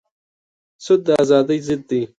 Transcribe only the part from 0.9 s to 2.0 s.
د ازادۍ ضد